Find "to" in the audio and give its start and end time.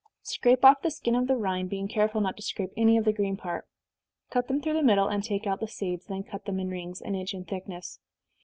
2.35-2.41